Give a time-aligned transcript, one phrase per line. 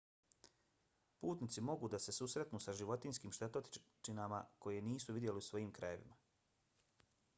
[1.25, 6.19] putnici mogu da se susretnu sa životinjskim štetočinama koje nisu vidjeli u svojim krajevima